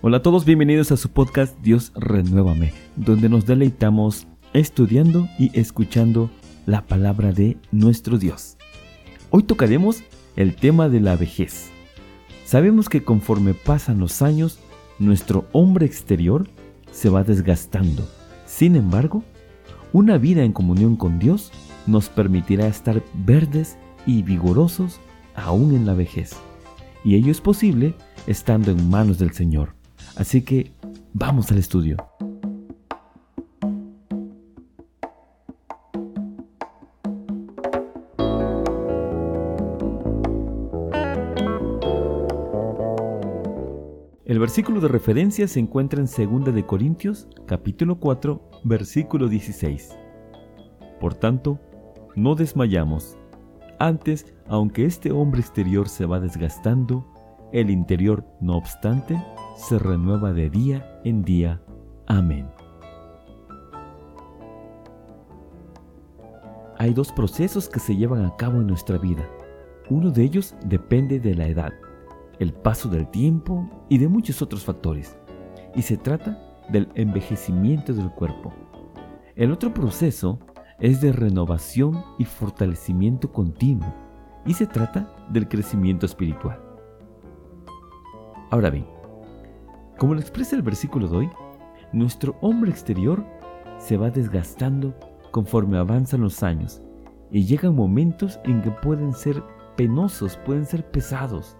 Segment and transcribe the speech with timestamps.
[0.00, 6.30] Hola a todos, bienvenidos a su podcast Dios Renuévame, donde nos deleitamos estudiando y escuchando
[6.66, 8.56] la palabra de nuestro Dios.
[9.30, 10.04] Hoy tocaremos
[10.36, 11.70] el tema de la vejez.
[12.44, 14.60] Sabemos que conforme pasan los años,
[15.00, 16.48] nuestro hombre exterior
[16.92, 18.08] se va desgastando.
[18.46, 19.24] Sin embargo,
[19.92, 21.50] una vida en comunión con Dios
[21.88, 23.76] nos permitirá estar verdes
[24.06, 25.00] y vigorosos
[25.34, 26.36] aún en la vejez.
[27.04, 27.96] Y ello es posible
[28.28, 29.77] estando en manos del Señor.
[30.18, 30.72] Así que
[31.14, 31.96] vamos al estudio.
[44.24, 49.96] El versículo de referencia se encuentra en 2 de Corintios, capítulo 4, versículo 16.
[51.00, 51.60] Por tanto,
[52.16, 53.16] no desmayamos.
[53.78, 57.06] Antes, aunque este hombre exterior se va desgastando,
[57.52, 59.22] el interior, no obstante,
[59.56, 61.60] se renueva de día en día.
[62.06, 62.48] Amén.
[66.78, 69.28] Hay dos procesos que se llevan a cabo en nuestra vida.
[69.90, 71.72] Uno de ellos depende de la edad,
[72.38, 75.16] el paso del tiempo y de muchos otros factores.
[75.74, 78.52] Y se trata del envejecimiento del cuerpo.
[79.34, 80.38] El otro proceso
[80.78, 83.92] es de renovación y fortalecimiento continuo
[84.46, 86.67] y se trata del crecimiento espiritual.
[88.50, 88.86] Ahora bien,
[89.98, 91.30] como lo expresa el versículo de hoy,
[91.92, 93.24] nuestro hombre exterior
[93.78, 94.94] se va desgastando
[95.32, 96.82] conforme avanzan los años
[97.30, 99.42] y llegan momentos en que pueden ser
[99.76, 101.56] penosos, pueden ser pesados.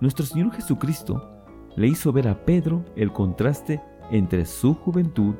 [0.00, 1.30] Nuestro Señor Jesucristo
[1.76, 3.80] le hizo ver a Pedro el contraste
[4.10, 5.34] entre su juventud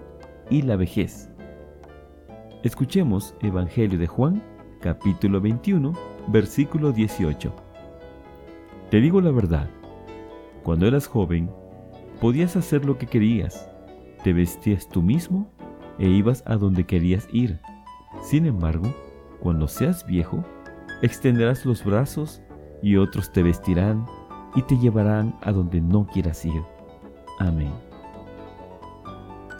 [0.50, 1.30] y la vejez.
[2.62, 4.42] Escuchemos Evangelio de Juan,
[4.80, 5.92] capítulo 21,
[6.28, 7.52] versículo 18.
[8.90, 9.68] Te digo la verdad,
[10.64, 11.48] cuando eras joven,
[12.20, 13.68] Podías hacer lo que querías,
[14.22, 15.50] te vestías tú mismo
[15.98, 17.60] e ibas a donde querías ir.
[18.22, 18.94] Sin embargo,
[19.40, 20.42] cuando seas viejo,
[21.02, 22.40] extenderás los brazos
[22.82, 24.06] y otros te vestirán
[24.54, 26.62] y te llevarán a donde no quieras ir.
[27.40, 27.72] Amén.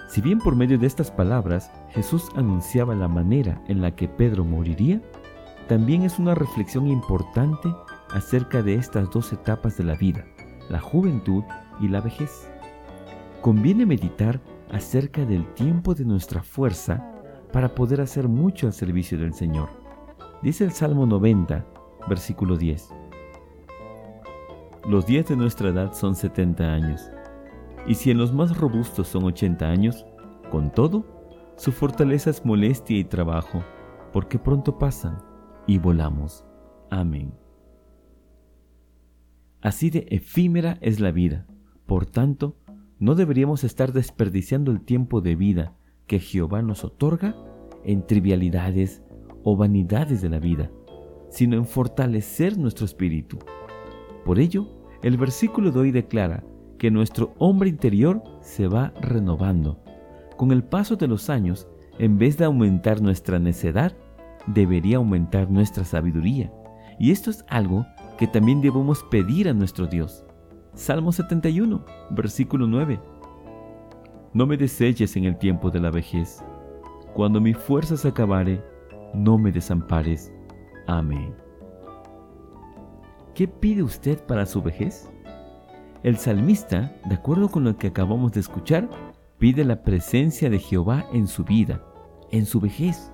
[0.09, 4.44] Si bien por medio de estas palabras Jesús anunciaba la manera en la que Pedro
[4.44, 5.03] moriría,
[5.69, 7.69] también es una reflexión importante
[8.10, 10.25] acerca de estas dos etapas de la vida,
[10.69, 11.45] la juventud
[11.81, 12.49] y la vejez
[13.41, 17.11] conviene meditar acerca del tiempo de nuestra fuerza
[17.53, 19.69] para poder hacer mucho al servicio del Señor.
[20.43, 21.65] Dice el Salmo 90,
[22.09, 22.89] versículo 10.
[24.89, 27.11] Los días de nuestra edad son 70 años,
[27.87, 30.07] y si en los más robustos son 80 años,
[30.51, 31.05] con todo,
[31.57, 33.63] su fortaleza es molestia y trabajo,
[34.13, 35.19] porque pronto pasan
[35.67, 36.45] y volamos.
[36.91, 37.44] Amén.
[39.65, 41.47] Así de efímera es la vida,
[41.87, 42.59] por tanto,
[42.99, 45.73] no deberíamos estar desperdiciando el tiempo de vida
[46.07, 47.35] que Jehová nos otorga
[47.83, 49.03] en trivialidades
[49.43, 50.71] o vanidades de la vida,
[51.31, 53.39] sino en fortalecer nuestro espíritu.
[54.27, 54.69] Por ello,
[55.03, 56.45] el versículo de hoy declara
[56.79, 59.83] que nuestro hombre interior se va renovando.
[60.37, 63.97] Con el paso de los años, en vez de aumentar nuestra necedad,
[64.47, 66.53] debería aumentar nuestra sabiduría.
[66.99, 67.87] Y esto es algo
[68.19, 70.25] que también debemos pedir a nuestro Dios.
[70.75, 73.01] Salmo 71, versículo 9.
[74.33, 76.43] No me deseches en el tiempo de la vejez.
[77.15, 78.63] Cuando mi fuerza se acabare,
[79.15, 80.33] no me desampares.
[80.87, 81.35] Amén.
[83.35, 85.09] ¿Qué pide usted para su vejez?
[86.03, 88.89] El salmista, de acuerdo con lo que acabamos de escuchar,
[89.39, 91.83] pide la presencia de Jehová en su vida,
[92.31, 93.13] en su vejez.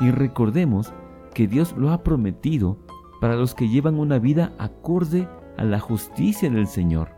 [0.00, 0.92] Y recordemos
[1.34, 2.78] que Dios lo ha prometido
[3.20, 7.10] para los que llevan una vida acorde a la justicia del Señor.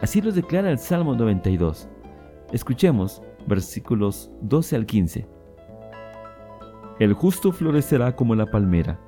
[0.00, 1.88] Así lo declara el Salmo 92.
[2.52, 5.26] Escuchemos versículos 12 al 15.
[6.98, 8.98] El justo florecerá como la palmera,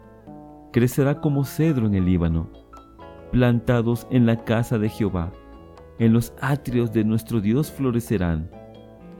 [0.73, 2.50] crecerá como cedro en el Líbano,
[3.32, 5.32] plantados en la casa de Jehová,
[5.99, 8.50] en los atrios de nuestro Dios florecerán,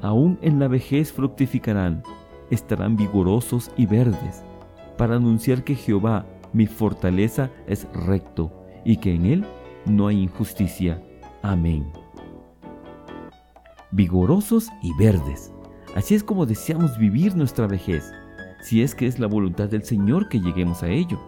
[0.03, 2.03] aún en la vejez fructificarán,
[2.51, 4.45] estarán vigorosos y verdes,
[4.97, 8.53] para anunciar que Jehová, mi fortaleza, es recto
[8.85, 9.45] y que en Él
[9.87, 11.03] no hay injusticia.
[11.43, 11.91] Amén.
[13.91, 15.53] Vigorosos y verdes.
[15.95, 18.13] Así es como deseamos vivir nuestra vejez,
[18.61, 21.19] si es que es la voluntad del Señor que lleguemos a ello.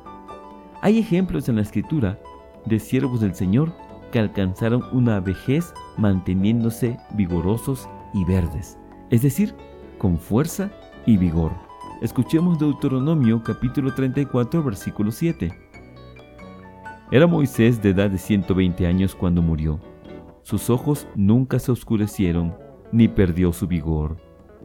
[0.83, 2.19] Hay ejemplos en la Escritura
[2.67, 3.73] de siervos del Señor
[4.13, 8.79] que alcanzaron una vejez manteniéndose vigorosos y verdes,
[9.11, 9.55] es decir,
[9.99, 10.71] con fuerza
[11.07, 11.70] y vigor.
[12.01, 15.53] Escuchemos Deuteronomio capítulo 34 versículo 7.
[17.11, 19.79] Era Moisés de edad de 120 años cuando murió.
[20.43, 22.55] sus ojos nunca se oscurecieron,
[22.91, 24.17] ni perdió su vigor.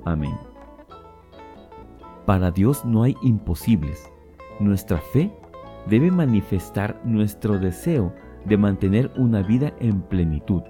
[0.05, 0.33] Amén.
[2.25, 4.09] Para Dios no hay imposibles.
[4.61, 5.29] Nuestra fe
[5.89, 8.13] debe manifestar nuestro deseo
[8.45, 10.63] de mantener una vida en plenitud,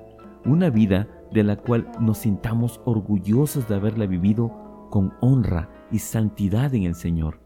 [0.46, 4.65] una vida de la cual nos sintamos orgullosos de haberla vivido
[4.96, 7.42] con honra y santidad en el Señor,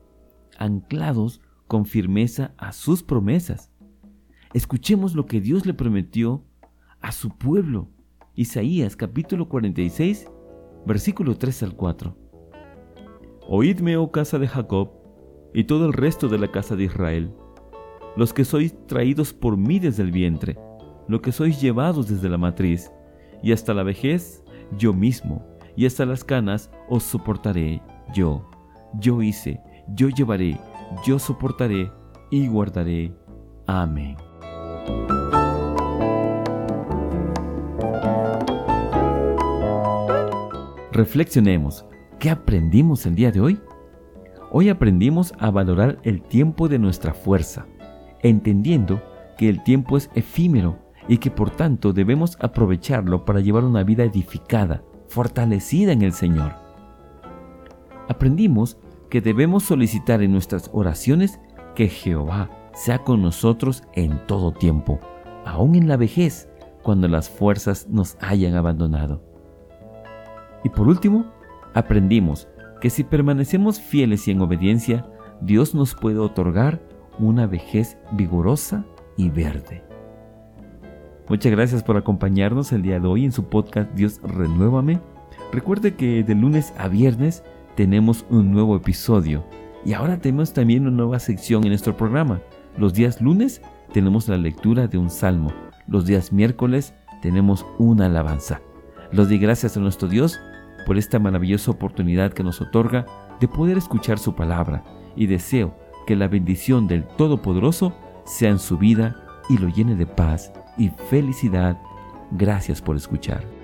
[0.60, 3.72] anclados con firmeza a sus promesas.
[4.54, 6.46] Escuchemos lo que Dios le prometió
[7.01, 7.90] a su pueblo.
[8.36, 10.28] Isaías capítulo 46,
[10.86, 12.16] versículo 3 al 4.
[13.48, 14.92] Oídme, oh casa de Jacob,
[15.51, 17.34] y todo el resto de la casa de Israel,
[18.16, 20.60] los que sois traídos por mí desde el vientre,
[21.07, 22.92] los que sois llevados desde la matriz,
[23.42, 24.44] y hasta la vejez
[24.78, 27.81] yo mismo, y hasta las canas os soportaré
[28.13, 28.45] yo.
[28.95, 29.61] Yo hice,
[29.95, 30.59] yo llevaré,
[31.05, 31.89] yo soportaré
[32.29, 33.13] y guardaré.
[33.65, 34.17] Amén.
[40.91, 41.85] Reflexionemos,
[42.19, 43.61] ¿qué aprendimos el día de hoy?
[44.51, 47.67] Hoy aprendimos a valorar el tiempo de nuestra fuerza,
[48.21, 49.01] entendiendo
[49.37, 50.77] que el tiempo es efímero
[51.07, 56.53] y que por tanto debemos aprovecharlo para llevar una vida edificada, fortalecida en el Señor.
[58.07, 58.77] Aprendimos
[59.09, 61.39] que debemos solicitar en nuestras oraciones
[61.75, 65.00] que Jehová sea con nosotros en todo tiempo,
[65.45, 66.47] aun en la vejez,
[66.83, 69.21] cuando las fuerzas nos hayan abandonado.
[70.63, 71.25] Y por último,
[71.73, 72.47] aprendimos
[72.81, 75.05] que si permanecemos fieles y en obediencia,
[75.41, 76.81] Dios nos puede otorgar
[77.19, 78.85] una vejez vigorosa
[79.17, 79.88] y verde.
[81.29, 84.99] Muchas gracias por acompañarnos el día de hoy en su podcast Dios Renuévame.
[85.53, 87.43] Recuerde que de lunes a viernes
[87.75, 89.45] tenemos un nuevo episodio
[89.85, 92.41] y ahora tenemos también una nueva sección en nuestro programa.
[92.79, 93.61] Los días lunes
[93.93, 95.53] tenemos la lectura de un salmo.
[95.87, 98.59] Los días miércoles tenemos una alabanza.
[99.11, 100.39] Los di gracias a nuestro Dios
[100.87, 103.05] por esta maravillosa oportunidad que nos otorga
[103.39, 104.83] de poder escuchar su palabra
[105.15, 105.77] y deseo
[106.07, 107.93] que la bendición del Todopoderoso
[108.25, 109.15] sea en su vida
[109.47, 111.77] y lo llene de paz y felicidad.
[112.31, 113.58] Gracias por escuchar.